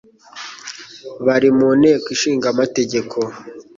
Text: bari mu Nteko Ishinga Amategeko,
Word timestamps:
bari 1.25 1.49
mu 1.57 1.69
Nteko 1.79 2.05
Ishinga 2.15 2.47
Amategeko, 2.53 3.17